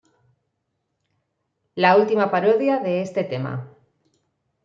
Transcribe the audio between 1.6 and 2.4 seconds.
La Última